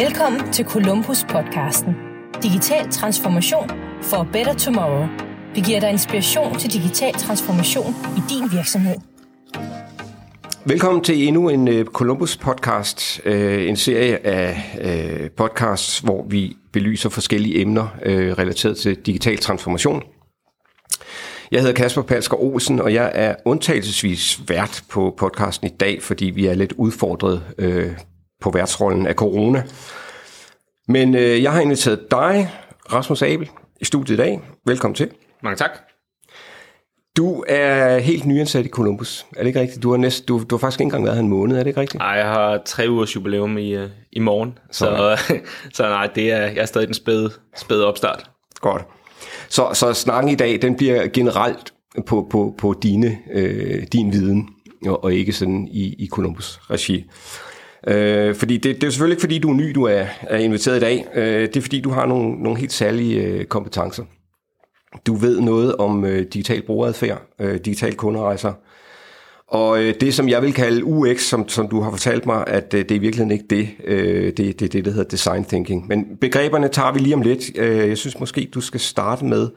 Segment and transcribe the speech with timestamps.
[0.00, 1.94] Velkommen til Columbus podcasten.
[2.42, 3.70] Digital transformation
[4.02, 5.06] for a better tomorrow.
[5.54, 8.96] Vi giver dig inspiration til digital transformation i din virksomhed.
[10.64, 16.56] Velkommen til endnu en øh, Columbus podcast, øh, en serie af øh, podcasts, hvor vi
[16.72, 17.88] belyser forskellige emner
[18.38, 20.02] relateret til digital transformation.
[21.52, 26.24] Jeg hedder Kasper Palsker Olsen, og jeg er undtagelsesvis vært på podcasten i dag, fordi
[26.24, 27.42] vi er lidt udfordret
[28.40, 29.62] på værtsrollen af corona.
[30.88, 32.50] Men jeg har inviteret dig,
[32.92, 33.50] Rasmus Abel,
[33.80, 34.40] i studiet i dag.
[34.66, 35.10] Velkommen til.
[35.42, 35.70] Mange tak.
[37.16, 39.26] Du er helt nyansat i Columbus.
[39.36, 39.82] Er det ikke rigtigt?
[39.82, 41.66] Du har, næst, du, du har faktisk ikke engang været her en måned, er det
[41.66, 41.98] ikke rigtigt?
[41.98, 44.58] Nej, jeg har tre ugers jubilæum i, uh, i morgen.
[44.70, 45.18] Så,
[45.74, 48.30] så nej, det er, jeg er stadig den spæde, spæde opstart.
[48.60, 48.82] Godt.
[49.48, 51.72] Så, så snakken i dag, den bliver generelt
[52.06, 54.48] på, på, på dine, øh, din viden,
[54.86, 57.04] og, og ikke sådan i, i Columbus regi.
[57.86, 60.76] Øh, fordi det, det er selvfølgelig ikke fordi, du er ny, du er, er inviteret
[60.76, 61.06] i dag.
[61.14, 64.04] Øh, det er fordi, du har nogle, nogle helt særlige øh, kompetencer.
[65.06, 68.52] Du ved noget om øh, digital brugeradfærd, øh, digital kunderejser,
[69.50, 72.74] og øh, det, som jeg vil kalde UX, som, som du har fortalt mig, at
[72.74, 73.68] øh, det er i virkeligheden ikke det.
[73.84, 75.88] Øh, det, det er det, der hedder design thinking.
[75.88, 77.58] Men begreberne tager vi lige om lidt.
[77.58, 79.48] Øh, jeg synes måske, du skal starte med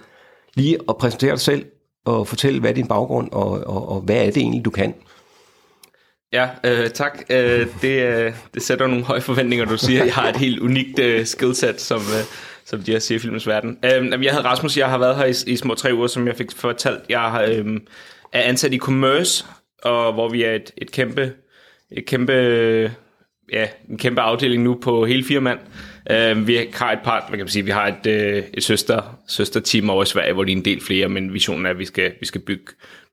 [0.55, 1.65] lige at præsentere dig selv
[2.05, 4.93] og fortælle, hvad er din baggrund, og, og, og hvad er det egentlig, du kan?
[6.33, 7.23] Ja, øh, tak.
[7.29, 10.03] Øh, det, øh, det sætter nogle høje forventninger, du siger.
[10.03, 12.23] Jeg har et helt unikt øh, skillset, som, øh,
[12.65, 13.77] som de har siger i filmens verden.
[13.83, 16.35] Øh, jeg hedder Rasmus, jeg har været her i, i små tre uger, som jeg
[16.35, 16.99] fik fortalt.
[17.09, 17.79] Jeg øh,
[18.33, 19.45] er ansat i Commerce,
[19.83, 21.33] og hvor vi er et, et kæmpe,
[21.91, 22.33] et kæmpe,
[23.51, 25.59] ja, en kæmpe afdeling nu på hele fire mand.
[26.11, 29.19] Uh, vi har et par, hvad kan man sige, vi har et, uh, et søster,
[29.27, 31.85] søsterteam over i Sverige, hvor de er en del flere, men visionen er, at vi
[31.85, 32.65] skal, vi skal bygge,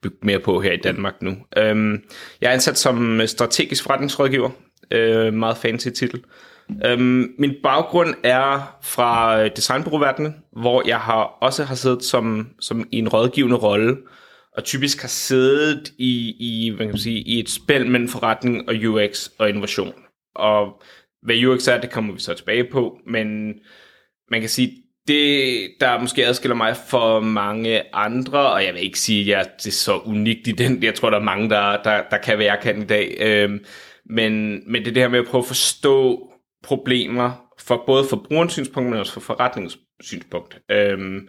[0.03, 1.31] bygge mere på her i Danmark nu.
[1.31, 1.99] Uh,
[2.41, 4.51] jeg er ansat som øh, strategisk forretningsrådgiver,
[4.95, 6.25] uh, meget fancy titel.
[6.69, 7.01] Uh,
[7.39, 13.09] min baggrund er fra designbureauverdenen, hvor jeg har også har siddet som, som i en
[13.09, 13.97] rådgivende rolle,
[14.57, 18.69] og typisk har siddet i, i, hvad kan man sige, i et spil mellem forretning
[18.69, 19.95] og UX og innovation.
[20.35, 20.83] Og
[21.23, 23.55] hvad UX er, det kommer vi så tilbage på, men
[24.31, 24.73] man kan sige,
[25.09, 29.67] det, der måske adskiller mig for mange andre, og jeg vil ikke sige, at det
[29.67, 32.57] er så unikt i den, jeg tror, der er mange, der, der, der kan være
[32.63, 33.65] kan i dag, øhm,
[34.07, 36.27] men, men det er det her med at prøve at forstå
[36.65, 40.59] problemer, for både forbrugerens synspunkt, men også for forretningens synspunkt.
[40.71, 41.29] Øhm,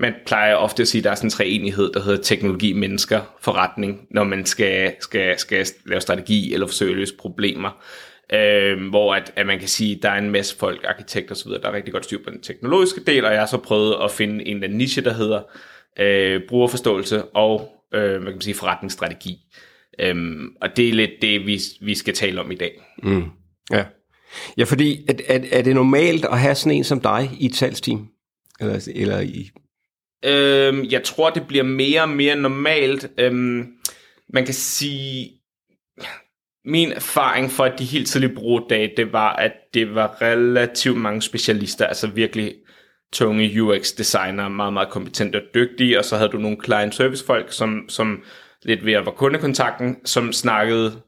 [0.00, 3.36] man plejer ofte at sige, at der er sådan en treenighed, der hedder teknologi, mennesker,
[3.40, 7.84] forretning, når man skal, skal, skal lave strategi eller forsøge at løse problemer.
[8.32, 11.50] Øh, hvor at, at man kan sige, at der er en masse folk, arkitekter osv.,
[11.50, 14.10] der er rigtig godt styr på den teknologiske del, og jeg har så prøvet at
[14.10, 15.42] finde en eller anden niche, der hedder
[15.98, 19.36] øh, brugerforståelse og øh, man kan sige, forretningsstrategi.
[20.00, 22.82] Øhm, og det er lidt det, vi, vi skal tale om i dag.
[23.02, 23.24] Mm.
[23.70, 23.84] Ja.
[24.58, 27.54] ja, fordi er, er, er det normalt at have sådan en som dig i et
[27.54, 28.08] salgsteam?
[28.60, 29.50] Eller, eller i
[30.24, 33.10] Øhm, jeg tror, det bliver mere og mere normalt.
[33.18, 33.72] Øhm,
[34.28, 35.30] man kan sige,
[36.66, 41.86] min erfaring fra de helt tidlige brugerdage, det var, at det var relativt mange specialister,
[41.86, 42.54] altså virkelig
[43.12, 47.52] tunge UX-designer, meget, meget kompetente og dygtige, og så havde du nogle client service folk,
[47.52, 48.22] som, som
[48.62, 51.00] lidt ved at være kundekontakten, som snakkede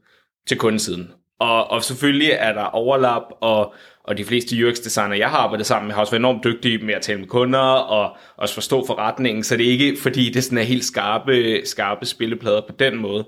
[0.49, 1.11] til kundesiden.
[1.41, 3.75] Og, og selvfølgelig er der overlap, og
[4.09, 6.95] og de fleste UX-designer, jeg har arbejdet sammen med, har også været enormt dygtige med
[6.95, 10.59] at tale med kunder og også forstå forretningen, så det er ikke fordi, det sådan
[10.59, 13.27] er helt skarpe, skarpe spilleplader på den måde.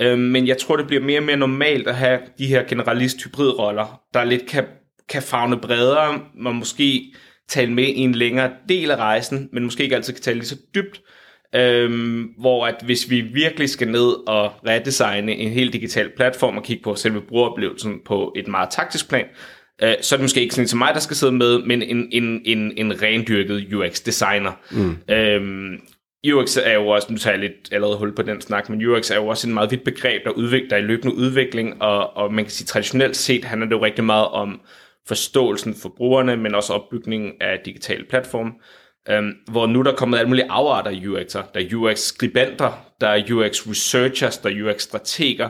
[0.00, 4.00] Øhm, men jeg tror, det bliver mere og mere normalt at have de her generalist-hybridroller,
[4.14, 4.64] der lidt kan,
[5.08, 7.14] kan fagne bredere, man måske
[7.48, 10.46] tale med i en længere del af rejsen, men måske ikke altid kan tale lige
[10.46, 11.00] så dybt.
[11.54, 16.64] Øhm, hvor at hvis vi virkelig skal ned og redesigne en helt digital platform og
[16.64, 19.26] kigge på selve brugeroplevelsen på et meget taktisk plan,
[19.82, 22.08] øh, så er det måske ikke sådan som mig, der skal sidde med, men en,
[22.12, 24.52] en, en, en rendyrket UX-designer.
[24.70, 25.14] Mm.
[25.14, 25.80] Øhm,
[26.30, 29.10] UX er jo også, nu tager jeg lidt allerede hul på den snak, men UX
[29.10, 32.16] er jo også en meget vidt begreb, der, udvikler, der er i løbende udvikling, og,
[32.16, 34.60] og man kan sige traditionelt set handler det jo rigtig meget om
[35.08, 38.54] forståelsen for brugerne, men også opbygningen af digitale platform.
[39.18, 41.52] Um, hvor nu der er kommet alle mulige afarter af UX'er.
[41.54, 45.48] Der er UX-skribenter, der er UX-researchers, der er UX-strateger,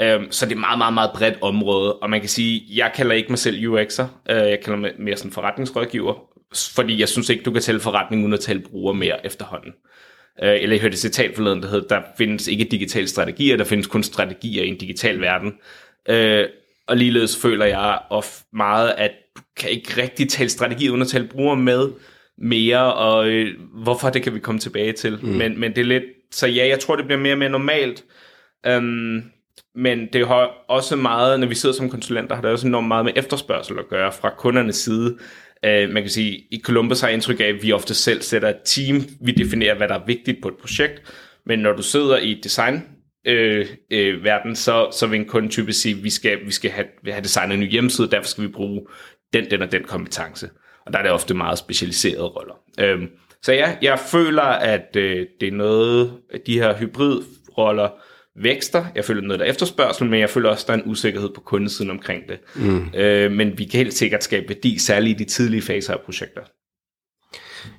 [0.00, 2.92] Um, øhm, så det er meget, meget, meget bredt område, og man kan sige, jeg
[2.94, 6.14] kalder ikke mig selv UX'er, uh, øh, jeg kalder mig mere sådan forretningsrådgiver,
[6.74, 9.72] fordi jeg synes ikke, du kan tælle forretning uden at tale bruger mere efterhånden.
[10.42, 13.64] Uh, eller jeg hørte et citat forleden, der hedder, der findes ikke digitale strategier, der
[13.64, 15.52] findes kun strategier i en digital verden.
[16.08, 16.50] Uh,
[16.88, 21.08] og ligeledes føler jeg of meget, at du kan ikke rigtig tale strategi uden at
[21.08, 21.88] tale bruger med
[22.38, 25.18] mere, og øh, hvorfor det kan vi komme tilbage til.
[25.22, 25.28] Mm.
[25.28, 28.04] Men, men det er lidt, så ja, jeg tror, det bliver mere og mere normalt.
[28.68, 29.22] Um,
[29.74, 33.04] men det har også meget, når vi sidder som konsulenter, har det også enormt meget
[33.04, 35.18] med efterspørgsel at gøre fra kundernes side.
[35.64, 38.48] Øh, man kan sige, i Columbus har jeg indtryk af, at vi ofte selv sætter
[38.48, 41.02] et team, vi definerer, hvad der er vigtigt på et projekt,
[41.46, 42.82] men når du sidder i design
[43.26, 46.70] øh, øh, verden, så, så vil en kunde typisk sige, at vi skal, vi skal
[46.70, 48.86] have, have designet en ny hjemmeside, derfor skal vi bruge
[49.32, 50.50] den, den og den kompetence.
[50.86, 52.54] Og der er det ofte meget specialiserede roller.
[52.80, 53.02] Øh,
[53.42, 57.88] så ja, jeg føler, at øh, det er noget de her hybridroller
[58.36, 58.84] vækster.
[58.94, 61.30] Jeg føler noget, der er efterspørgsel, men jeg føler også, at der er en usikkerhed
[61.34, 62.38] på kundesiden omkring det.
[62.56, 62.94] Mm.
[62.94, 66.42] Øh, men vi kan helt sikkert skabe værdi, særligt i de tidlige faser af projekter.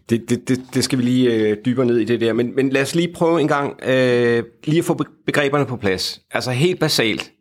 [0.10, 2.70] Det, det, det, det skal vi lige øh, dybere ned i det der, men, men
[2.70, 6.22] lad os lige prøve en gang øh, lige at få begreberne på plads.
[6.32, 7.32] Altså helt basalt,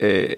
[0.00, 0.28] øh,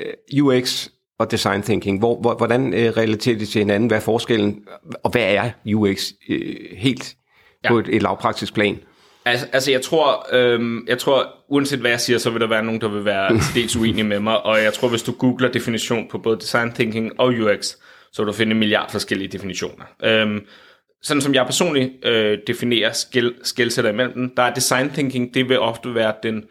[0.43, 0.89] UX
[1.19, 4.65] og design thinking, hvor, hvor, hvordan øh, relaterer de til hinanden, hvad er forskellen,
[5.05, 7.17] og hvad er UX øh, helt
[7.65, 7.69] ja.
[7.69, 8.79] på et, et lavpraktisk plan?
[9.25, 12.65] Altså, altså jeg tror, øhm, jeg tror, uanset hvad jeg siger, så vil der være
[12.65, 16.09] nogen, der vil være dels uenige med mig, og jeg tror, hvis du googler definition
[16.11, 17.75] på både design thinking og UX,
[18.13, 19.85] så vil du finde en milliard forskellige definitioner.
[20.05, 20.41] Øhm,
[21.03, 25.49] sådan som jeg personligt øh, definerer skæl, skældsætter imellem dem, der er design thinking, det
[25.49, 26.45] vil ofte være den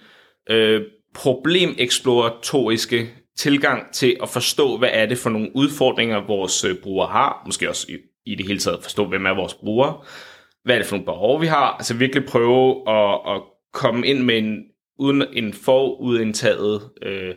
[0.50, 0.82] øh,
[1.16, 7.44] problemeksploratoriske tilgang til at forstå, hvad er det for nogle udfordringer, vores øh, brugere har,
[7.46, 7.96] måske også i,
[8.26, 9.98] i det hele taget forstå, hvem er vores brugere,
[10.64, 13.42] hvad er det for nogle behov, vi har, altså virkelig prøve at, at
[13.74, 14.64] komme ind med en,
[15.00, 17.36] uden en forudindtaget øh,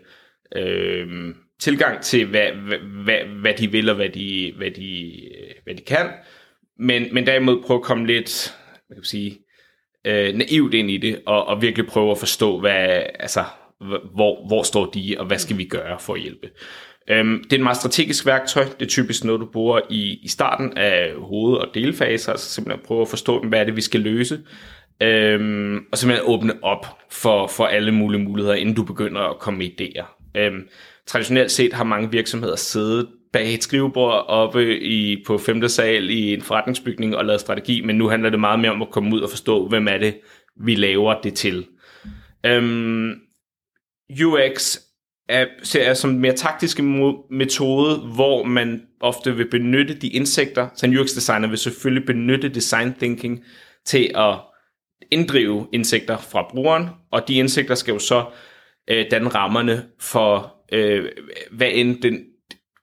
[0.57, 5.55] øh, tilgang til, hvad, hvad, hvad, hvad de vil og hvad de, hvad de, øh,
[5.65, 6.11] hvad de kan,
[6.79, 8.55] men, men derimod prøve at komme lidt,
[8.87, 9.39] hvad kan man sige,
[10.05, 13.45] øh, naivt ind i det, og, og virkelig prøve at forstå, hvad, altså,
[14.15, 16.51] hvor, hvor står de, og hvad skal vi gøre for at hjælpe.
[17.11, 18.65] Øhm, det er et meget strategisk værktøj.
[18.65, 22.87] Det er typisk noget, du bruger i, i starten af hoved- og delfaser, altså simpelthen
[22.87, 24.41] prøve at forstå, hvad er det, vi skal løse.
[25.03, 29.59] Øhm, og simpelthen åbne op for, for alle mulige muligheder, inden du begynder at komme
[29.59, 30.31] med idéer.
[30.37, 30.69] Øhm,
[31.07, 36.35] traditionelt set har mange virksomheder siddet bag et skrivebord oppe i, på femte sal i
[36.35, 39.21] en forretningsbygning og lavet strategi, men nu handler det meget mere om at komme ud
[39.21, 40.15] og forstå, hvem er det,
[40.65, 41.67] vi laver det til.
[42.47, 43.13] Øhm,
[44.25, 44.77] UX
[45.29, 46.81] er, ser som en mere taktisk
[47.31, 52.95] metode, hvor man ofte vil benytte de indsigter, så en UX-designer vil selvfølgelig benytte design
[52.95, 53.45] thinking
[53.85, 54.35] til at
[55.11, 58.25] inddrive indsigter fra brugeren, og de indsigter skal jo så
[58.91, 61.11] øh, danne rammerne for, øh,
[61.51, 62.25] hvad end den,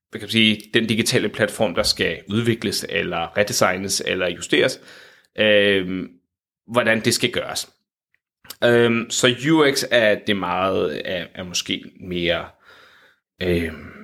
[0.10, 4.82] hvad kan man sige, den digitale platform, der skal udvikles, eller redesignes, eller justeres,
[5.40, 6.04] øh,
[6.68, 7.70] hvordan det skal gøres.
[8.64, 12.46] Øhm, så UX er det meget, er, er måske mere
[13.42, 14.02] øhm,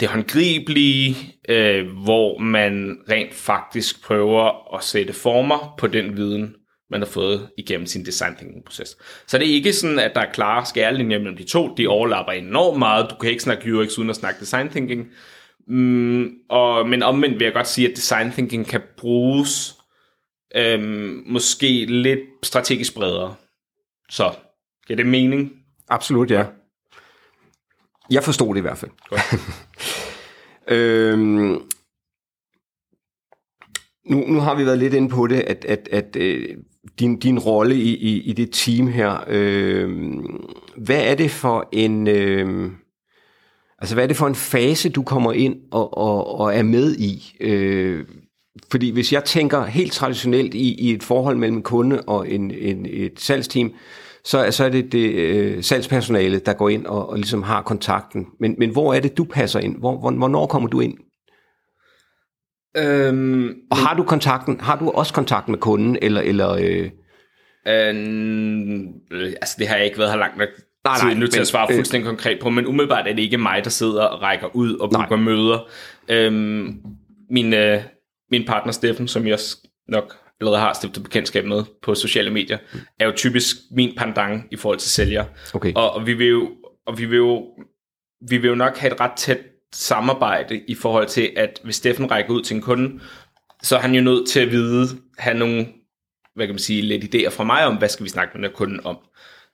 [0.00, 1.16] det håndgribelige,
[1.48, 6.54] øh, hvor man rent faktisk prøver at sætte former på den viden,
[6.90, 8.96] man har fået igennem sin design thinking proces.
[9.26, 11.74] Så det er ikke sådan, at der er klare skærlinjer mellem de to.
[11.74, 13.10] De overlapper enormt meget.
[13.10, 15.06] Du kan ikke snakke UX uden at snakke design thinking.
[15.68, 19.74] Mm, og, men omvendt vil jeg godt sige, at design thinking kan bruges
[20.56, 23.34] øhm, måske lidt strategisk bredere.
[24.14, 24.32] Så,
[24.86, 25.52] giver det mening?
[25.88, 26.44] Absolut, ja.
[28.10, 28.90] Jeg forstod det i hvert fald.
[29.08, 29.20] Godt.
[30.74, 31.62] øhm,
[34.10, 36.56] nu, nu har vi været lidt inde på det, at, at, at øh,
[36.98, 40.18] din, din rolle i, i, i det team her, øh,
[40.76, 42.06] hvad er det for en...
[42.08, 42.70] Øh,
[43.78, 46.96] altså, hvad er det for en fase, du kommer ind og, og, og er med
[46.96, 47.36] i?
[47.40, 48.06] Øh,
[48.70, 52.86] fordi hvis jeg tænker helt traditionelt i, i et forhold mellem kunde og en, en,
[52.86, 53.72] et salgsteam,
[54.24, 58.26] så, så er det det øh, salgspersonale, der går ind og, og ligesom har kontakten.
[58.40, 59.78] Men, men hvor er det, du passer ind?
[59.78, 60.98] Hvor, hvor, hvornår kommer du ind?
[62.76, 64.60] Øhm, og har du kontakten?
[64.60, 66.20] Har du også kontakt med kunden, eller...
[66.20, 66.90] eller øh...
[67.68, 70.48] øhm, altså, det har jeg ikke været her langt nok
[70.84, 73.22] nej, nej, nu til at svare øh, fuldstændig øh, konkret på, men umiddelbart er det
[73.22, 75.68] ikke mig, der sidder og rækker ud og booker møder.
[76.08, 76.80] Øhm,
[77.30, 77.82] min, øh,
[78.30, 79.38] min partner Steffen, som jeg
[79.88, 82.58] nok allerede har stiftet bekendtskab med på sociale medier,
[83.00, 85.24] er jo typisk min pandang i forhold til sælger.
[85.54, 85.72] Okay.
[85.74, 86.50] Og, og, vi vil jo,
[86.86, 87.46] og vi vil jo,
[88.28, 89.38] vi vil jo nok have et ret tæt
[89.72, 93.00] samarbejde i forhold til, at hvis Steffen rækker ud til en kunde,
[93.62, 94.88] så er han jo nødt til at vide,
[95.18, 95.66] have nogle,
[96.34, 98.56] hvad kan man sige, lidt idéer fra mig om, hvad skal vi snakke med den
[98.56, 98.98] kunden om.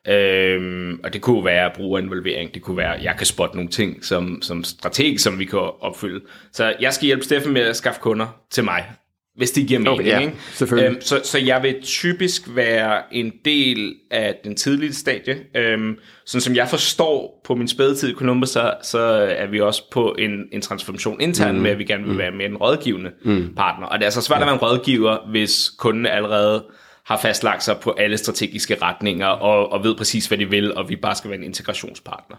[0.09, 4.05] Øhm, og det kunne være brugerinvolvering, det kunne være, at jeg kan spotte nogle ting
[4.05, 6.25] som, som strateg, som vi kan opfylde.
[6.53, 8.93] Så jeg skal hjælpe Steffen med at skaffe kunder til mig,
[9.41, 10.01] hvis det giver mening.
[10.01, 10.91] Okay, ja, selvfølgelig.
[10.91, 15.37] Øhm, så, så jeg vil typisk være en del af den tidlige stadie.
[15.57, 18.99] Øhm, sådan som jeg forstår på min spædetid i Columbus, så, så
[19.39, 21.63] er vi også på en, en transformation intern mm.
[21.63, 22.19] med, at vi gerne vil mm.
[22.19, 23.55] være med en rådgivende mm.
[23.57, 23.87] partner.
[23.87, 24.43] Og det er altså svært ja.
[24.43, 26.65] at være en rådgiver, hvis kunden allerede
[27.11, 30.89] har fastlagt sig på alle strategiske retninger og, og ved præcis, hvad de vil, og
[30.89, 32.37] vi bare skal være en integrationspartner.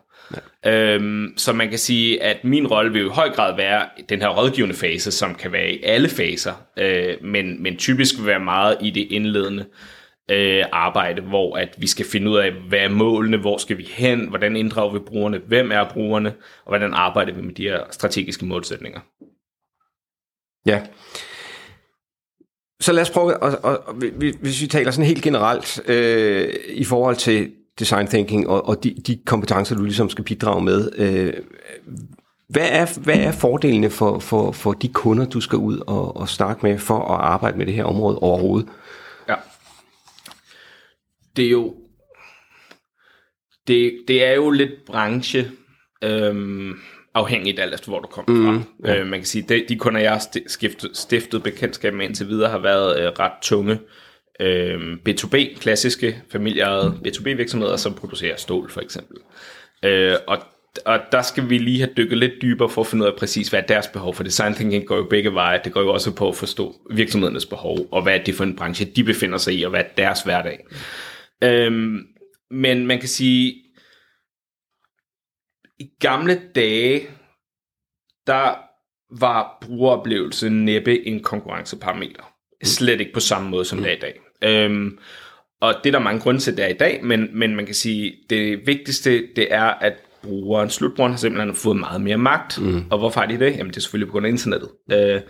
[0.65, 0.95] Ja.
[0.95, 4.29] Øhm, så man kan sige, at min rolle vil i høj grad være den her
[4.29, 8.77] rådgivende fase, som kan være i alle faser, øh, men, men typisk vil være meget
[8.81, 9.65] i det indledende
[10.31, 13.87] øh, arbejde, hvor at vi skal finde ud af, hvad er målene, hvor skal vi
[13.93, 16.29] hen, hvordan inddrager vi brugerne, hvem er brugerne,
[16.65, 18.99] og hvordan arbejder vi med de her strategiske målsætninger.
[20.65, 20.81] Ja.
[22.81, 23.93] Så lad os prøve, og, og, og,
[24.41, 28.95] hvis vi taler sådan helt generelt øh, i forhold til design thinking og, og de,
[29.07, 30.91] de kompetencer, du ligesom skal bidrage med.
[30.97, 31.33] Øh,
[32.49, 36.29] hvad, er, hvad er fordelene for, for, for de kunder, du skal ud og, og
[36.29, 38.69] snakke med for at arbejde med det her område overhovedet?
[39.29, 39.35] Ja.
[41.35, 41.75] Det er jo
[43.67, 45.51] det, det er jo lidt branche
[46.03, 46.73] øhm,
[47.13, 48.91] afhængigt alt efter, hvor du kommer mm, fra.
[48.91, 48.99] Ja.
[48.99, 52.49] Øh, man kan sige, de, de kunder, jeg har stiftet, stiftet bekendtskab med indtil videre,
[52.49, 53.79] har været øh, ret tunge
[54.39, 59.17] øh, B2B, klassiske familieejede B2B-virksomheder, som producerer stål for eksempel.
[59.85, 60.37] Øh, og
[60.85, 63.47] og der skal vi lige have dykket lidt dybere for at finde ud af præcis,
[63.47, 64.15] hvad er deres behov.
[64.15, 65.59] For design thinking går jo begge veje.
[65.63, 68.55] Det går jo også på at forstå virksomhedernes behov, og hvad er det for en
[68.55, 70.65] branche, de befinder sig i, og hvad er deres hverdag.
[71.43, 71.99] Øhm,
[72.51, 73.55] men man kan sige,
[75.81, 77.01] i gamle dage,
[78.27, 78.55] der
[79.19, 82.33] var brugeroplevelse næppe en konkurrenceparameter.
[82.63, 84.19] Slet ikke på samme måde, som det er i dag.
[84.43, 84.97] Øhm,
[85.61, 87.75] og det er der mange grunde til, det er i dag, men, men man kan
[87.75, 92.61] sige, det vigtigste, det er, at brugeren, slutbrugeren har simpelthen fået meget mere magt.
[92.61, 92.83] Mm.
[92.91, 93.57] Og hvorfor har de det?
[93.57, 94.69] Jamen det er selvfølgelig på grund af internettet.
[94.91, 95.21] Øh,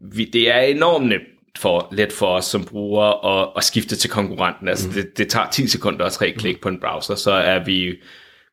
[0.00, 1.22] vi, det er enormt nemt
[1.58, 4.68] for, let for os som brugere at, at skifte til konkurrenten.
[4.68, 4.94] Altså mm.
[4.94, 7.96] det, det tager 10 sekunder og tre klik på en browser, så er vi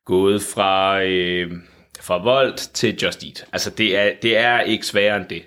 [0.08, 1.52] gået fra, øh,
[2.00, 3.46] fra Volt til Just Eat.
[3.52, 5.42] Altså det er, det er ikke sværere end det.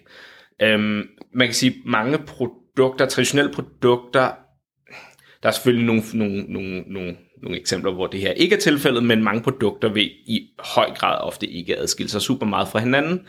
[0.62, 4.32] Øhm, man kan sige, mange produkter, traditionelle produkter,
[5.44, 9.04] der er selvfølgelig nogle, nogle, nogle, nogle, nogle eksempler, hvor det her ikke er tilfældet,
[9.04, 13.20] men mange produkter vil i høj grad ofte ikke adskille sig super meget fra hinanden,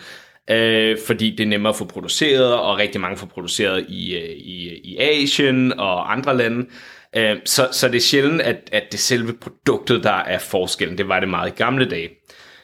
[0.51, 4.31] øh, fordi det er nemmere at få produceret, og rigtig mange får produceret i, øh,
[4.31, 6.67] i, i Asien og andre lande.
[7.16, 10.99] Øh, så, så det er sjældent, at, at det selve produktet, der er forskellen.
[10.99, 12.11] Det var det meget i gamle dage.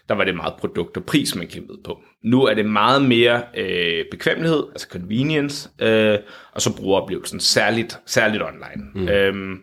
[0.09, 1.99] Der var det meget produkt og pris, man kæmpede på.
[2.25, 6.19] Nu er det meget mere øh, bekvemmelighed, altså convenience, øh,
[6.53, 8.85] og så brugeroplevelsen, særligt, særligt online.
[8.95, 9.09] Mm.
[9.09, 9.59] Øhm,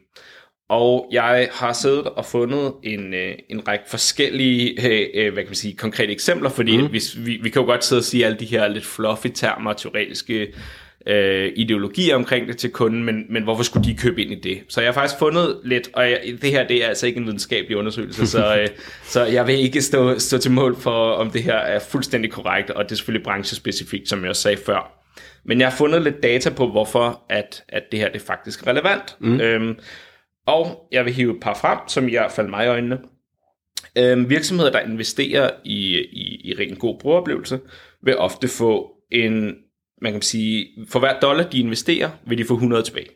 [0.69, 5.49] og jeg har siddet og fundet en, øh, en række forskellige øh, øh hvad kan
[5.49, 6.89] man sige, konkrete eksempler, fordi mm.
[6.89, 9.73] hvis, vi, vi kan jo godt sidde og sige alle de her lidt fluffy termer,
[9.73, 10.53] teoretiske
[11.07, 14.63] øh, ideologier omkring det til kunden, men, men hvorfor skulle de købe ind i det?
[14.67, 17.25] Så jeg har faktisk fundet lidt, og jeg, det her det er altså ikke en
[17.25, 18.67] videnskabelig undersøgelse, så, øh,
[19.03, 22.69] så jeg vil ikke stå, stå til mål for, om det her er fuldstændig korrekt,
[22.69, 25.01] og det er selvfølgelig branchespecifikt, som jeg også sagde før.
[25.45, 28.67] Men jeg har fundet lidt data på, hvorfor at, at det her det er faktisk
[28.67, 29.17] relevant.
[29.19, 29.41] Mm.
[29.41, 29.75] Øhm,
[30.47, 32.99] og jeg vil hive et par frem, som i hvert fald mig i øjnene.
[33.97, 37.59] Øhm, virksomheder, der investerer i, i, i ren god brugeroplevelse,
[38.03, 39.55] vil ofte få en
[40.01, 43.09] man kan sige, for hver dollar, de investerer, vil de få 100 tilbage.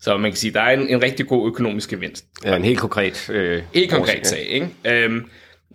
[0.00, 2.24] Så man kan sige, der er en, en rigtig god økonomisk gevinst.
[2.44, 4.68] Ja, en helt konkret øh, Helt konkret sag, ikke?
[4.84, 5.24] Øhm,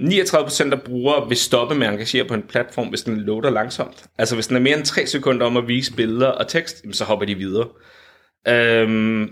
[0.01, 4.05] 39% af brugere vil stoppe med at engagere på en platform, hvis den loader langsomt.
[4.17, 7.03] Altså hvis den er mere end 3 sekunder om at vise billeder og tekst, så
[7.03, 7.67] hopper de videre.
[8.47, 9.29] Øhm,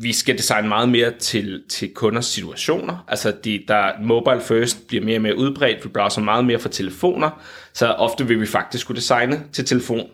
[0.00, 3.04] vi skal designe meget mere til, til kunders situationer.
[3.08, 5.84] Altså, de, der mobile first bliver mere og mere udbredt.
[5.84, 7.42] Vi browser meget mere for telefoner.
[7.74, 10.06] Så ofte vil vi faktisk kunne designe til telefon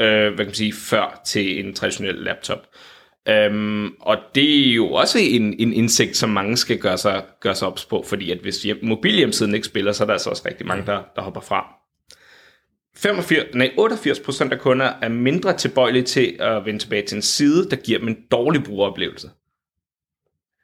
[0.00, 2.66] øh, hvad kan man sige, før til en traditionel laptop.
[3.28, 7.54] Øhm, og det er jo også en, en indsigt, som mange skal gøre sig, gøre
[7.54, 10.42] sig ops på, fordi at hvis hjem, mobilhjemmesiden ikke spiller, så er der altså også
[10.46, 11.66] rigtig mange, der, der hopper fra.
[12.96, 17.70] 85, nej, 88% af kunder er mindre tilbøjelige til at vende tilbage til en side,
[17.70, 19.30] der giver dem en dårlig brugeroplevelse.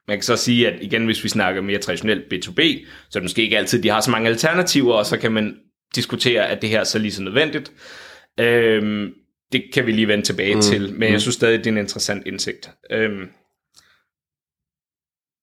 [0.08, 3.22] Man kan så sige, at igen, hvis vi snakker mere traditionelt B2B, så er det
[3.22, 5.56] måske ikke altid, de har så mange alternativer, og så kan man
[5.94, 7.72] diskutere, at det her er så lige så nødvendigt.
[8.40, 9.12] Øhm,
[9.52, 10.60] det kan vi lige vende tilbage mm.
[10.60, 11.18] til, men jeg mm.
[11.18, 12.70] synes stadig, det er en interessant indsigt.
[12.90, 13.28] Øhm,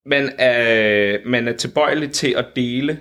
[0.06, 3.00] man, er, man er tilbøjelig til at dele.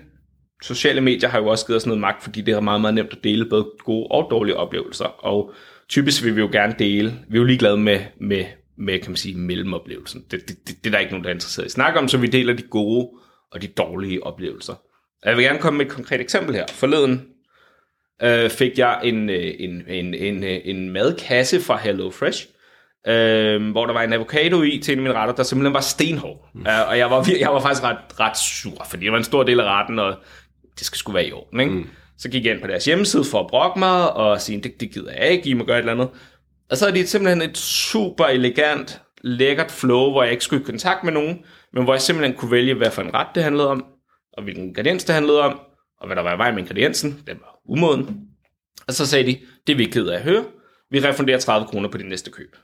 [0.64, 3.12] Sociale medier har jo også givet os noget magt, fordi det er meget, meget nemt
[3.12, 5.06] at dele både gode og dårlige oplevelser.
[5.06, 5.54] Og
[5.90, 7.20] typisk vil vi jo gerne dele.
[7.30, 8.46] Vi er jo ligeglade med, med,
[8.78, 10.26] med kan man sige, mellemoplevelsen.
[10.32, 11.70] Det, det, det, det er der ikke nogen, der er interesseret i.
[11.70, 13.10] Snak om, så vi deler de gode
[13.52, 14.74] og de dårlige oplevelser.
[15.26, 16.66] Jeg vil gerne komme med et konkret eksempel her.
[16.70, 17.28] Forleden
[18.24, 22.48] øh, fik jeg en, øh, en, en, en, øh, en madkasse fra Hello Fresh,
[23.08, 25.82] øh, hvor der var en avocado i til en af mine retter, der simpelthen var
[25.82, 26.50] stenhård.
[26.54, 26.62] Mm.
[26.62, 29.44] Uh, og jeg var, jeg var faktisk ret, ret sur, fordi det var en stor
[29.44, 30.16] del af retten, og
[30.80, 31.60] det skal sgu være i orden.
[31.60, 31.72] Ikke?
[31.72, 31.88] Mm.
[32.18, 34.92] Så gik jeg ind på deres hjemmeside for at brokke mig, og sige, det, det
[34.92, 36.10] gider jeg ikke, I må gøre et eller andet.
[36.72, 40.66] Og så er de simpelthen et super elegant lækkert flow, hvor jeg ikke skulle i
[40.66, 41.40] kontakt med nogen,
[41.74, 43.86] men hvor jeg simpelthen kunne vælge, hvad for en ret det handlede om,
[44.34, 45.60] og hvilken ingrediens det handlede om,
[46.02, 48.18] og hvad der var i vej med ingrediensen, den var umoden.
[48.88, 50.46] Og så sagde de, det er vi ked af at høre,
[50.92, 52.56] vi refunderer 30 kroner på dit næste køb.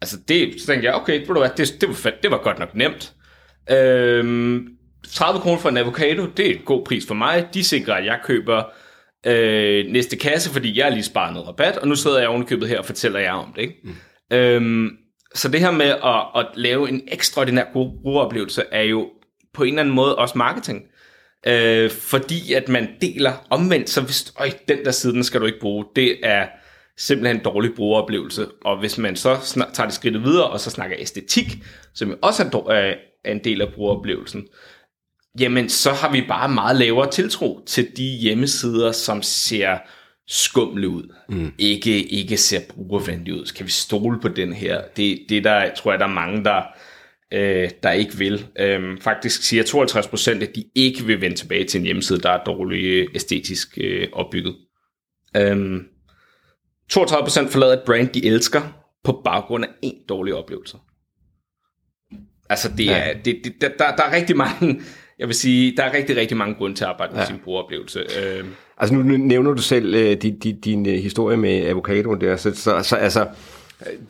[0.00, 2.38] Altså det, så tænkte jeg, okay, ved du hvad, det, det, var, fedt, det var
[2.42, 3.14] godt nok nemt.
[3.70, 4.68] Øhm,
[5.08, 7.48] 30 kroner for en avocado, det er en god pris for mig.
[7.54, 8.62] De sikrer, at jeg køber
[9.26, 12.68] øh, næste kasse, fordi jeg har lige sparet noget rabat, og nu sidder jeg ovenikøbet
[12.68, 13.62] her og fortæller jer om det.
[13.62, 13.74] Ikke?
[13.84, 14.36] Mm.
[14.36, 14.90] Øhm,
[15.34, 19.08] så det her med at, at lave en ekstraordinær god brugeroplevelse, er jo
[19.54, 20.82] på en eller anden måde også marketing.
[21.46, 25.46] Øh, fordi at man deler omvendt, så hvis, øj, den der side, den skal du
[25.46, 26.46] ikke bruge, det er
[26.98, 28.46] simpelthen en dårlig brugeroplevelse.
[28.64, 31.58] Og hvis man så snak, tager det skridt videre, og så snakker æstetik,
[31.94, 34.46] som jo også er, er en del af brugeroplevelsen,
[35.40, 39.78] jamen så har vi bare meget lavere tiltro til de hjemmesider, som ser
[40.28, 41.14] skumle ud.
[41.28, 41.52] Mm.
[41.58, 43.52] Ikke, ikke ser brugervenlige ud.
[43.56, 44.82] Kan vi stole på den her?
[44.96, 46.62] Det, det der, tror jeg, der er mange, der,
[47.32, 48.46] øh, der ikke vil.
[48.58, 52.30] Øhm, faktisk siger 52 procent, at de ikke vil vende tilbage til en hjemmeside, der
[52.30, 54.56] er dårligt æstetisk øh, opbygget.
[55.36, 55.84] Øhm,
[56.90, 58.62] 32 procent forlader et brand, de elsker,
[59.04, 60.76] på baggrund af en dårlig oplevelse.
[62.50, 63.12] Altså, det er, ja.
[63.24, 64.80] det, det, der, der er rigtig mange
[65.18, 67.26] jeg vil sige, der er rigtig, rigtig mange grunde til at arbejde med ja.
[67.26, 68.00] sin brugeroplevelse.
[68.00, 68.44] Øh.
[68.78, 72.54] Altså nu nævner du selv øh, din, din, din øh, historie med avocado der, så,
[72.54, 73.26] så, så altså,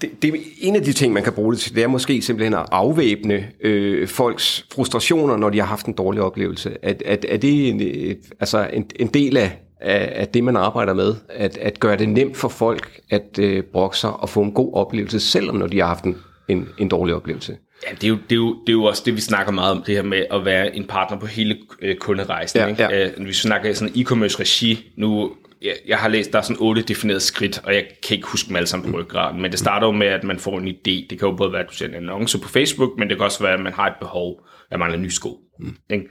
[0.01, 2.55] det, det, en af de ting, man kan bruge det til, det er måske simpelthen
[2.55, 6.77] at afvæbne øh, folks frustrationer, når de har haft en dårlig oplevelse.
[6.83, 10.57] Er, er, er det en, øh, altså en, en del af, af, af det, man
[10.57, 11.15] arbejder med?
[11.29, 14.75] At, at gøre det nemt for folk at øh, brokke sig og få en god
[14.75, 16.17] oplevelse, selvom når de har haft en,
[16.49, 17.57] en, en dårlig oplevelse?
[17.87, 19.77] Ja, det er, jo, det, er jo, det er jo også det, vi snakker meget
[19.77, 22.61] om, det her med at være en partner på hele øh, kunderejsen.
[22.61, 22.83] Ja, ikke?
[22.83, 23.07] Ja.
[23.07, 25.33] Øh, vi snakker sådan e-commerce regi, nu,
[25.63, 28.49] jeg, jeg har læst, der er sådan otte definerede skridt, og jeg kan ikke huske
[28.49, 31.07] dem alle sammen på ryggraden, men det starter jo med, at man får en idé.
[31.11, 33.25] Det kan jo både være, at du ser en annonce på Facebook, men det kan
[33.25, 35.39] også være, at man har et behov, at man har nye sko.
[35.59, 35.77] Mm.
[35.91, 36.09] Ikke?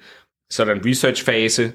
[0.50, 1.74] Så er der en research-fase,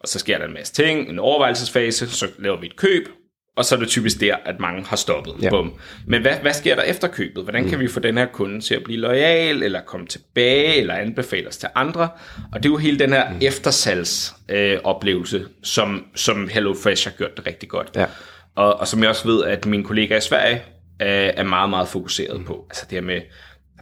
[0.00, 3.08] og så sker der en masse ting, en overvejelsesfase, så laver vi et køb,
[3.56, 5.34] og så er det typisk der, at mange har stoppet.
[5.42, 5.50] Ja.
[5.50, 5.74] Bum.
[6.06, 7.42] Men hvad, hvad sker der efter købet?
[7.42, 7.70] Hvordan mm.
[7.70, 11.48] kan vi få den her kunde til at blive lojal, eller komme tilbage, eller anbefale
[11.48, 12.08] os til andre?
[12.52, 13.38] Og det er jo hele den her mm.
[13.42, 17.90] eftersalgsoplevelse, øh, oplevelse, som, som HelloFresh har gjort det rigtig godt.
[17.96, 18.06] Ja.
[18.54, 20.54] Og, og som jeg også ved, at mine kollegaer i Sverige
[21.02, 22.44] øh, er meget, meget fokuseret mm.
[22.44, 22.66] på.
[22.70, 23.20] Altså det her med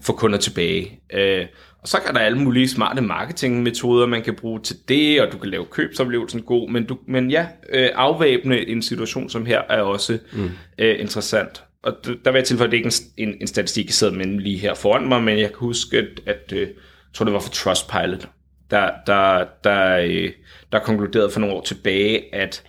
[0.02, 1.00] få kunder tilbage.
[1.12, 1.46] Øh,
[1.82, 5.38] og så kan der alle mulige smarte marketingmetoder, man kan bruge til det, og du
[5.38, 9.80] kan lave købsoplevelsen god, men, du, men ja, øh, afvæbne en situation som her er
[9.80, 10.50] også mm.
[10.78, 11.64] øh, interessant.
[11.82, 11.92] Og
[12.24, 14.26] der vil jeg tilføje, at det ikke er en, en, en statistik, jeg sidder med
[14.26, 16.68] lige her foran mig, men jeg kan huske, at, at øh, jeg
[17.14, 18.28] tror, det var for Trustpilot,
[18.70, 20.30] der, der, der, øh,
[20.72, 22.64] der konkluderede for nogle år tilbage, at,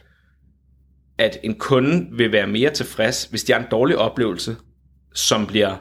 [1.18, 4.56] at en kunde vil være mere tilfreds, hvis de har en dårlig oplevelse,
[5.14, 5.76] som bliver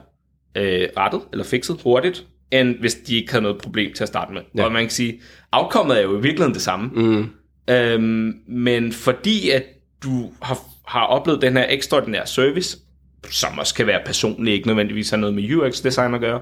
[0.57, 4.33] øh, rettet eller fikset hurtigt, end hvis de ikke havde noget problem til at starte
[4.33, 4.41] med.
[4.57, 4.65] Ja.
[4.65, 5.21] Og man kan sige,
[5.53, 6.91] afkommet er jo i virkeligheden det samme.
[6.95, 7.27] Mm.
[7.71, 9.65] Øhm, men fordi at
[10.03, 12.79] du har, har oplevet den her ekstraordinære service,
[13.31, 16.41] som også kan være personlig, ikke nødvendigvis har noget med UX-design at gøre,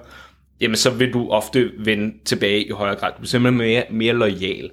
[0.60, 3.10] jamen så vil du ofte vende tilbage i højere grad.
[3.10, 4.70] Du bliver simpelthen mere, mere lojal.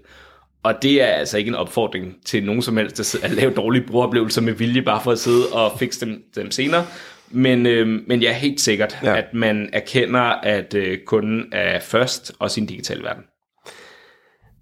[0.63, 4.41] Og det er altså ikke en opfordring til nogen som helst at lave dårlige brugeroplevelser
[4.41, 6.85] med vilje, bare for at sidde og fikse dem, dem senere.
[7.31, 9.17] Men, øh, men ja, helt sikkert, ja.
[9.17, 13.23] at man erkender, at øh, kunden er først, også i en digital verden.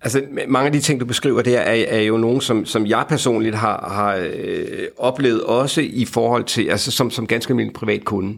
[0.02, 3.06] Altså, mange af de ting, du beskriver der, er, er jo nogen, som, som jeg
[3.10, 8.06] personligt har, har øh, oplevet også i forhold til, altså som, som ganske almindelig privat
[8.06, 8.38] kunde.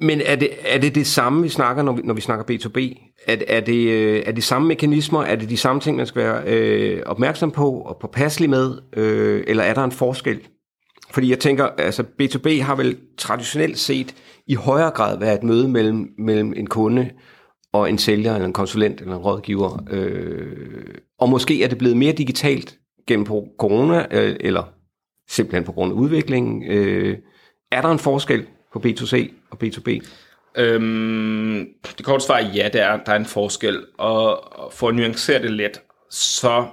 [0.00, 3.04] Men er det, er det det samme, vi snakker, når vi, når vi snakker B2B?
[3.26, 5.22] Er, er, det, øh, er det samme mekanismer?
[5.22, 8.78] Er det de samme ting, man skal være øh, opmærksom på og påpasselig med?
[8.96, 10.40] Øh, eller er der en forskel?
[11.10, 14.14] Fordi jeg tænker, altså B2B har vel traditionelt set
[14.46, 17.10] i højere grad været et møde mellem, mellem en kunde
[17.72, 19.84] og en sælger, eller en konsulent, eller en rådgiver.
[19.90, 24.62] Øh, og måske er det blevet mere digitalt gennem på corona, øh, eller
[25.28, 26.62] simpelthen på grund af udviklingen.
[26.70, 27.18] Øh,
[27.72, 30.00] er der en forskel på B2C og B2B?
[30.56, 31.66] Øhm,
[31.98, 33.84] det korte svar er ja, der er, der er en forskel.
[33.98, 34.42] Og
[34.72, 36.66] for at nuancere det lidt, så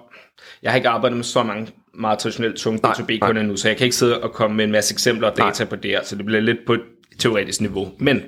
[0.63, 3.85] jeg har ikke arbejdet med så mange meget traditionelt tunge B2B-kunder nu, så jeg kan
[3.85, 5.69] ikke sidde og komme med en masse eksempler og data nej.
[5.69, 6.81] på det her, så det bliver lidt på et
[7.19, 7.91] teoretisk niveau.
[7.99, 8.21] Men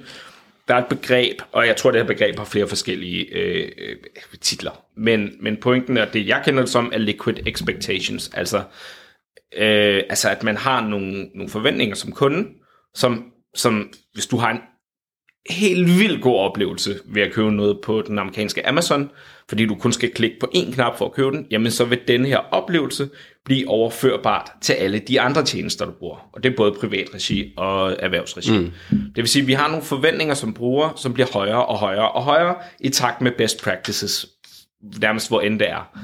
[0.68, 3.96] der er et begreb, og jeg tror, det her begreb har flere forskellige øh, øh,
[4.42, 4.72] titler.
[4.98, 8.32] Men, men pointen er, det jeg kender det som, er liquid expectations.
[8.34, 8.58] Altså,
[9.58, 12.48] øh, altså at man har nogle, nogle forventninger som kunde,
[12.94, 14.60] som, som hvis du har en
[15.50, 19.12] helt vildt god oplevelse ved at købe noget på den amerikanske Amazon,
[19.50, 22.00] fordi du kun skal klikke på én knap for at købe den, jamen så vil
[22.08, 23.10] denne her oplevelse
[23.46, 26.30] blive overførbart til alle de andre tjenester, du bruger.
[26.34, 28.58] Og det er både privat regi og erhvervsregi.
[28.58, 28.72] Mm.
[28.90, 32.12] Det vil sige, at vi har nogle forventninger som bruger, som bliver højere og højere
[32.12, 34.26] og højere i takt med best practices,
[35.02, 35.98] nærmest hvor end det er.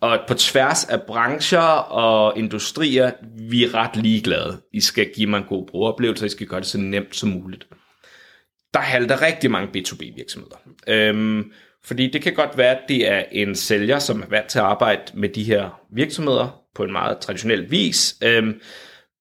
[0.00, 1.58] Og på tværs af brancher
[1.90, 3.10] og industrier,
[3.50, 4.60] vi er ret ligeglade.
[4.72, 7.28] I skal give mig en god brugeroplevelse, og I skal gøre det så nemt som
[7.28, 7.66] muligt.
[8.74, 10.56] Der halter rigtig mange B2B virksomheder.
[10.86, 11.52] Øhm,
[11.84, 14.64] fordi det kan godt være, at det er en sælger, som er vant til at
[14.64, 18.16] arbejde med de her virksomheder på en meget traditionel vis.
[18.24, 18.60] Øhm,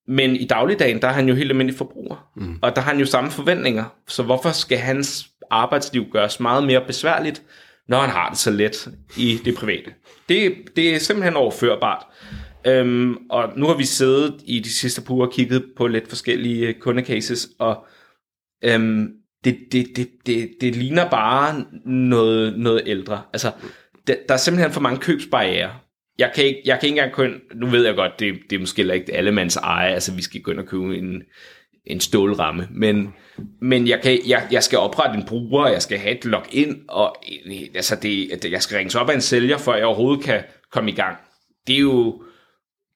[0.08, 2.32] men i dagligdagen, der er han jo helt almindelig forbruger.
[2.36, 2.60] Mm.
[2.62, 3.86] Og der har han jo samme forventninger.
[4.08, 7.44] Så hvorfor skal hans arbejdsliv gøres meget mere besværligt,
[7.88, 9.94] når han har det så let i det private?
[10.30, 12.06] Det, det er simpelthen overførbart.
[12.68, 16.10] Øhm, og nu har vi siddet i de sidste par uger og kigget på lidt
[16.10, 17.86] forskellige kundecases, og
[18.64, 23.22] øhm, det, det, det, det, det ligner bare noget, noget ældre.
[23.34, 23.52] Altså,
[24.08, 25.72] der, der er simpelthen for mange købsbarriere.
[26.20, 28.60] Jeg kan ikke, jeg kan ikke engang kun, nu ved jeg godt, det, det er
[28.60, 31.24] måske ikke allemands eje, altså vi skal gå ind og købe en,
[31.86, 33.14] en stålramme, men,
[33.62, 37.16] men jeg, kan, jeg, jeg skal oprette en bruger, jeg skal have et login, og
[37.76, 40.96] altså det, jeg skal ringes op af en sælger, for jeg overhovedet kan komme i
[40.96, 41.18] gang.
[41.68, 42.24] Det er jo,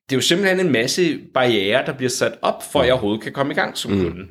[0.10, 3.24] det er jo simpelthen en masse barriere, der bliver sat op, for at jeg overhovedet
[3.24, 4.28] kan komme i gang som mm.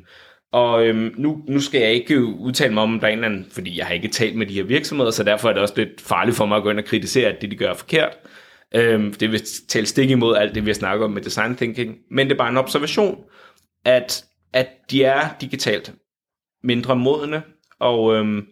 [0.51, 3.47] Og øhm, nu, nu skal jeg ikke udtale mig om, der er en eller anden,
[3.51, 6.01] fordi jeg har ikke talt med de her virksomheder, så derfor er det også lidt
[6.01, 8.17] farligt for mig at gå ind og kritisere, at det, de gør er forkert.
[8.75, 11.97] Øhm, det vil tale stik imod alt det, vi har snakket om med design thinking.
[12.11, 13.23] Men det er bare en observation,
[13.85, 15.93] at, at de er digitalt
[16.63, 17.43] mindre modne,
[17.79, 18.45] og, øhm,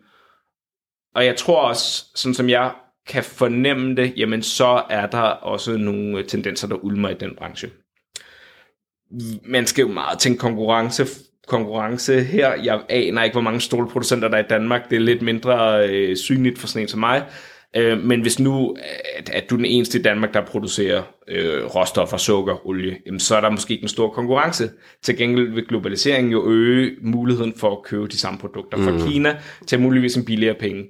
[1.15, 2.71] og jeg tror også, sådan som jeg
[3.08, 7.36] kan fornemme det, jamen så er der også nogle øh, tendenser, der ulmer i den
[7.36, 7.69] branche.
[9.45, 11.06] Man skal jo meget tænke konkurrence
[11.47, 12.53] konkurrence her.
[12.63, 14.89] Jeg aner ikke, hvor mange stålproducenter der er i Danmark.
[14.89, 17.23] Det er lidt mindre øh, synligt for sådan en som mig.
[17.75, 18.75] Øh, men hvis nu,
[19.17, 23.19] at, at du er den eneste i Danmark, der producerer øh, råstoffer, sukker, olie, jamen,
[23.19, 24.69] så er der måske ikke en stor konkurrence.
[25.03, 28.99] Til gengæld vil globaliseringen jo øge muligheden for at købe de samme produkter fra mm.
[28.99, 30.84] Kina til muligvis en billigere penge.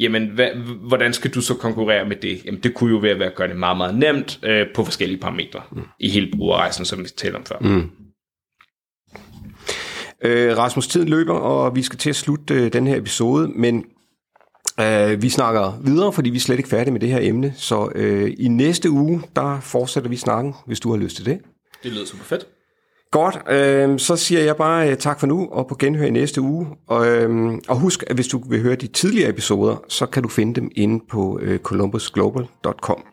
[0.00, 0.48] Jamen, hvad,
[0.88, 2.44] hvordan skal du så konkurrere med det?
[2.44, 5.60] Jamen, det kunne jo være at gøre det meget, meget nemt øh, på forskellige parametre
[5.72, 5.82] mm.
[6.00, 7.58] i hele brugerrejsen, som vi talte om før.
[7.60, 7.90] Mm.
[10.22, 13.84] Øh, Rasmus, tiden løber, og vi skal til at slutte øh, den her episode, men
[14.80, 17.52] øh, vi snakker videre, fordi vi er slet ikke færdige med det her emne.
[17.56, 21.38] Så øh, i næste uge, der fortsætter vi snakken, hvis du har lyst til det.
[21.82, 22.46] Det lyder super fedt.
[23.10, 26.40] Godt, øh, så siger jeg bare øh, tak for nu, og på genhør i næste
[26.40, 26.66] uge.
[26.88, 30.28] Og, øh, og husk, at hvis du vil høre de tidligere episoder, så kan du
[30.28, 33.04] finde dem inde på øh, columbusglobal.com.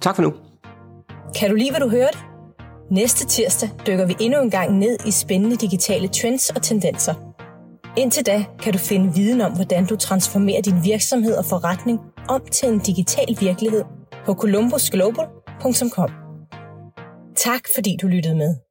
[0.00, 0.32] Tak for nu.
[1.36, 2.29] Kan du lide, hvad du hørte?
[2.90, 7.14] Næste tirsdag dykker vi endnu en gang ned i spændende digitale trends og tendenser.
[7.96, 12.42] Indtil da kan du finde viden om, hvordan du transformerer din virksomhed og forretning om
[12.52, 13.84] til en digital virkelighed
[14.26, 16.10] på columbusglobal.com.
[17.36, 18.69] Tak fordi du lyttede med.